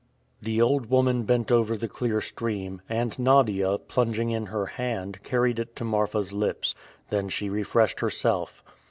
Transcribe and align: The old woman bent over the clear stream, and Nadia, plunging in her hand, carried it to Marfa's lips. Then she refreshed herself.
The 0.41 0.59
old 0.59 0.87
woman 0.87 1.25
bent 1.25 1.51
over 1.51 1.77
the 1.77 1.87
clear 1.87 2.21
stream, 2.21 2.81
and 2.89 3.19
Nadia, 3.19 3.77
plunging 3.77 4.31
in 4.31 4.47
her 4.47 4.65
hand, 4.65 5.21
carried 5.21 5.59
it 5.59 5.75
to 5.75 5.83
Marfa's 5.83 6.33
lips. 6.33 6.73
Then 7.11 7.29
she 7.29 7.49
refreshed 7.51 7.99
herself. 7.99 8.63